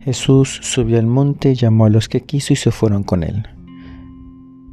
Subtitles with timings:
[0.00, 3.42] Jesús subió al monte, llamó a los que quiso y se fueron con él.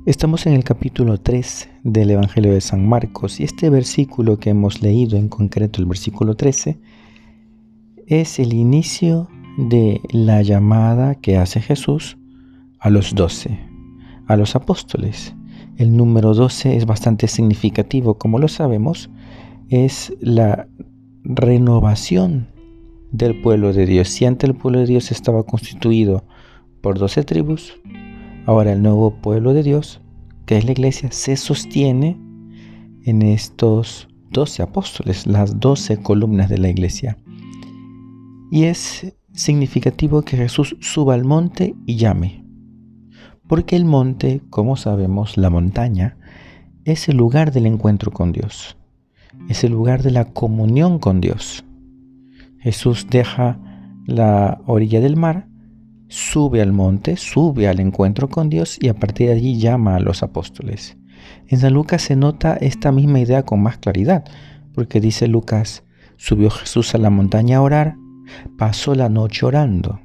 [0.05, 4.83] Estamos en el capítulo 3 del Evangelio de San Marcos y este versículo que hemos
[4.83, 6.79] leído, en concreto el versículo 13,
[8.05, 9.27] es el inicio
[9.57, 12.17] de la llamada que hace Jesús
[12.77, 13.59] a los doce,
[14.27, 15.33] a los apóstoles.
[15.77, 19.09] El número 12 es bastante significativo, como lo sabemos,
[19.69, 20.67] es la
[21.23, 22.54] renovación
[23.17, 24.09] del pueblo de Dios.
[24.09, 26.25] Si antes el pueblo de Dios estaba constituido
[26.81, 27.73] por doce tribus,
[28.45, 30.01] ahora el nuevo pueblo de Dios,
[30.45, 32.17] que es la iglesia, se sostiene
[33.03, 37.17] en estos doce apóstoles, las doce columnas de la iglesia.
[38.51, 42.43] Y es significativo que Jesús suba al monte y llame.
[43.47, 46.17] Porque el monte, como sabemos, la montaña,
[46.83, 48.77] es el lugar del encuentro con Dios.
[49.49, 51.63] Es el lugar de la comunión con Dios.
[52.65, 53.59] Jesús deja
[54.07, 55.47] la orilla del mar,
[56.07, 59.99] sube al monte, sube al encuentro con Dios y a partir de allí llama a
[59.99, 60.97] los apóstoles.
[61.47, 64.25] En San Lucas se nota esta misma idea con más claridad,
[64.73, 65.83] porque dice Lucas,
[66.17, 67.97] subió Jesús a la montaña a orar,
[68.57, 69.99] pasó la noche orando.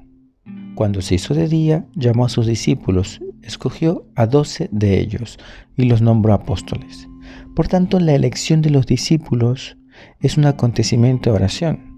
[0.75, 5.39] Cuando se hizo de día, llamó a sus discípulos, escogió a doce de ellos
[5.79, 7.09] y los nombró apóstoles.
[7.57, 9.79] Por tanto, la elección de los discípulos
[10.21, 11.90] es un acontecimiento de oración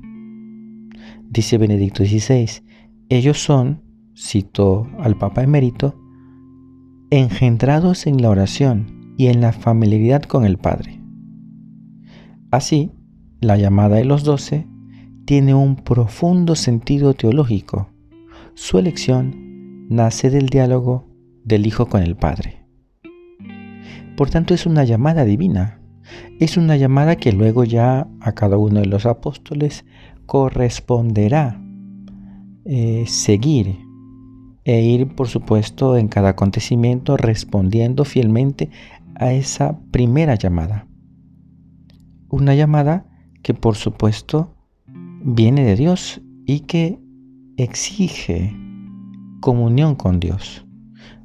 [1.33, 2.63] Dice Benedicto XVI,
[3.09, 3.81] ellos son,
[4.15, 5.99] cito al Papa emérito,
[7.09, 11.01] engendrados en la oración y en la familiaridad con el Padre.
[12.51, 12.93] Así,
[13.41, 14.67] la llamada de los doce
[15.25, 17.89] tiene un profundo sentido teológico.
[18.53, 21.07] Su elección nace del diálogo
[21.45, 22.67] del Hijo con el Padre.
[24.19, 25.81] Por tanto, es una llamada divina.
[26.41, 29.87] Es una llamada que luego ya a cada uno de los apóstoles
[30.27, 31.61] corresponderá
[32.65, 33.79] eh, seguir
[34.65, 38.71] e ir, por supuesto, en cada acontecimiento respondiendo fielmente
[39.17, 40.87] a esa primera llamada.
[42.29, 43.07] Una llamada
[43.43, 44.55] que, por supuesto,
[44.87, 47.01] viene de Dios y que
[47.57, 48.57] exige
[49.41, 50.65] comunión con Dios.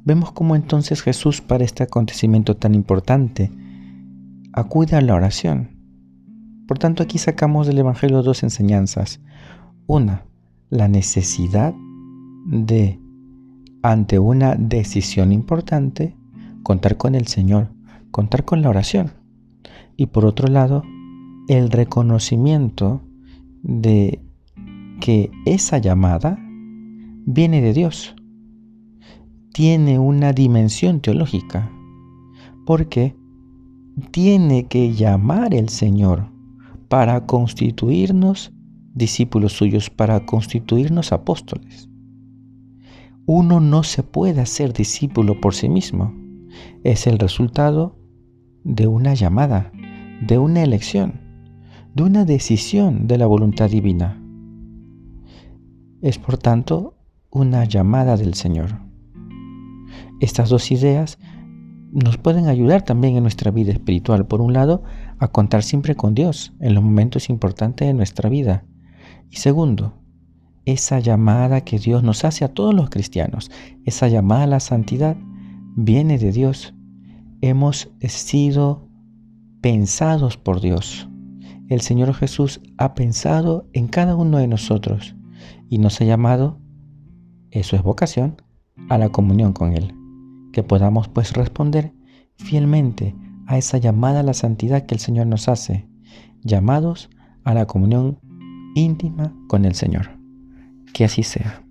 [0.04, 3.52] Vemos cómo entonces Jesús para este acontecimiento tan importante
[4.52, 5.77] acude a la oración
[6.68, 9.22] por tanto, aquí sacamos del Evangelio dos enseñanzas.
[9.86, 10.26] Una,
[10.68, 11.74] la necesidad
[12.44, 13.00] de,
[13.82, 16.14] ante una decisión importante,
[16.62, 17.70] contar con el Señor,
[18.10, 19.12] contar con la oración.
[19.96, 20.82] Y por otro lado,
[21.48, 23.00] el reconocimiento
[23.62, 24.20] de
[25.00, 26.38] que esa llamada
[27.24, 28.14] viene de Dios.
[29.54, 31.72] Tiene una dimensión teológica,
[32.66, 33.16] porque
[34.10, 36.36] tiene que llamar el Señor
[36.88, 38.52] para constituirnos
[38.94, 41.88] discípulos suyos, para constituirnos apóstoles.
[43.26, 46.14] Uno no se puede hacer discípulo por sí mismo.
[46.82, 47.98] Es el resultado
[48.64, 49.70] de una llamada,
[50.26, 51.20] de una elección,
[51.94, 54.22] de una decisión de la voluntad divina.
[56.00, 56.96] Es por tanto
[57.30, 58.80] una llamada del Señor.
[60.20, 61.18] Estas dos ideas
[61.98, 64.26] nos pueden ayudar también en nuestra vida espiritual.
[64.26, 64.82] Por un lado,
[65.18, 68.64] a contar siempre con Dios en los momentos importantes de nuestra vida.
[69.30, 69.94] Y segundo,
[70.64, 73.50] esa llamada que Dios nos hace a todos los cristianos,
[73.84, 75.16] esa llamada a la santidad,
[75.76, 76.74] viene de Dios.
[77.40, 78.88] Hemos sido
[79.60, 81.08] pensados por Dios.
[81.68, 85.16] El Señor Jesús ha pensado en cada uno de nosotros
[85.68, 86.60] y nos ha llamado,
[87.50, 88.40] eso es vocación,
[88.88, 89.97] a la comunión con Él
[90.58, 91.92] que podamos pues responder
[92.34, 93.14] fielmente
[93.46, 95.86] a esa llamada a la santidad que el Señor nos hace,
[96.42, 97.10] llamados
[97.44, 98.18] a la comunión
[98.74, 100.18] íntima con el Señor.
[100.92, 101.62] Que así sea.